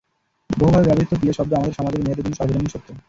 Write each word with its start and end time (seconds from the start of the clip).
বহু 0.49 0.71
ভাবে 0.71 0.87
ব্যবহৃত 0.87 1.11
বিয়ে 1.21 1.37
শব্দ 1.37 1.51
আমাদের 1.53 1.77
সমাজের 1.77 2.03
মেয়েদের 2.03 2.23
জন্য 2.25 2.37
সর্বজনীন 2.37 2.69
সত্য। 2.73 2.87